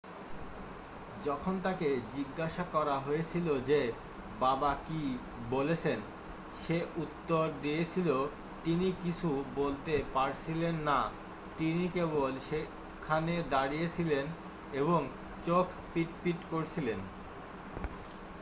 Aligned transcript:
"যখন 1.25 1.53
তাঁকে 1.63 1.89
জিজ্ঞাসা 2.15 2.63
করা 2.71 2.95
হয়েছিল 2.99 3.47
যে 3.61 3.79
বাবা 4.39 4.71
কী 4.87 5.01
বলেছেন, 5.49 5.99
সে 6.61 6.77
উত্তর 6.97 7.43
দিয়েছিল 7.61 8.09
"তিনি 8.63 8.87
কিছু 9.03 9.29
বলতে 9.55 10.03
পারছিলেন 10.13 10.75
না- 10.81 10.99
তিনি 11.57 11.85
কেবল 11.87 12.31
সেখানে 12.49 13.33
দাঁড়িয়েছিলেন 13.49 14.25
এবং 14.73 14.99
চোখ 15.45 15.65
পিট 15.93 16.09
পিট 16.23 16.39
করছিলেন।"" 16.51 16.99